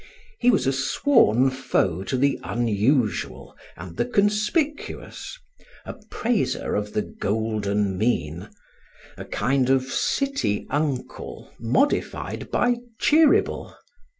He 0.39 0.49
was 0.49 0.65
a 0.65 0.73
sworn 0.73 1.51
foe 1.51 2.01
to 2.05 2.17
the 2.17 2.39
unusual 2.43 3.55
and 3.77 3.97
the 3.97 4.05
conspicuous, 4.05 5.37
a 5.85 5.93
praiser 6.09 6.73
of 6.73 6.93
the 6.93 7.03
golden 7.03 7.99
mean, 7.99 8.49
a 9.15 9.25
kind 9.25 9.69
of 9.69 9.83
city 9.83 10.65
uncle 10.71 11.53
modified 11.59 12.49
by 12.49 12.77
Cheeryble. 12.99 13.75